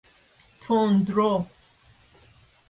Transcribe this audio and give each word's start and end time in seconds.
تندرو 0.61 1.45